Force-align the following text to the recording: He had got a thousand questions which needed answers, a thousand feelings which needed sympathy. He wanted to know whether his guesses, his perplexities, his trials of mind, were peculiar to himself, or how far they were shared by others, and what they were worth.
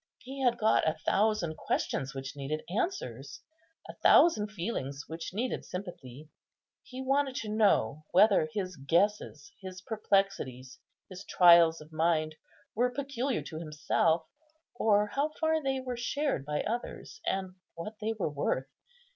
He 0.17 0.41
had 0.41 0.57
got 0.57 0.87
a 0.89 0.97
thousand 1.05 1.57
questions 1.57 2.15
which 2.15 2.35
needed 2.35 2.63
answers, 2.67 3.41
a 3.87 3.93
thousand 3.93 4.47
feelings 4.49 5.03
which 5.07 5.31
needed 5.31 5.63
sympathy. 5.63 6.27
He 6.81 7.03
wanted 7.03 7.35
to 7.35 7.49
know 7.49 8.03
whether 8.09 8.49
his 8.51 8.77
guesses, 8.77 9.51
his 9.61 9.81
perplexities, 9.83 10.79
his 11.07 11.23
trials 11.23 11.81
of 11.81 11.93
mind, 11.93 12.33
were 12.73 12.89
peculiar 12.89 13.43
to 13.43 13.59
himself, 13.59 14.25
or 14.73 15.05
how 15.13 15.33
far 15.39 15.61
they 15.61 15.79
were 15.79 15.97
shared 15.97 16.45
by 16.45 16.63
others, 16.63 17.21
and 17.23 17.53
what 17.75 17.97
they 18.01 18.13
were 18.17 18.27
worth. 18.31 18.65